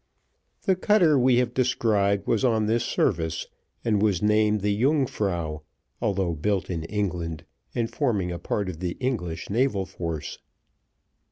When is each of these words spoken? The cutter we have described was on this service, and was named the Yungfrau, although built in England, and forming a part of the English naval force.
The 0.63 0.75
cutter 0.75 1.19
we 1.19 1.35
have 1.35 1.53
described 1.53 2.25
was 2.25 2.43
on 2.43 2.65
this 2.65 2.83
service, 2.83 3.45
and 3.85 4.01
was 4.01 4.19
named 4.23 4.61
the 4.61 4.75
Yungfrau, 4.75 5.61
although 6.01 6.33
built 6.33 6.71
in 6.71 6.85
England, 6.85 7.45
and 7.75 7.87
forming 7.87 8.31
a 8.31 8.39
part 8.39 8.67
of 8.67 8.79
the 8.79 8.97
English 8.99 9.51
naval 9.51 9.85
force. 9.85 10.39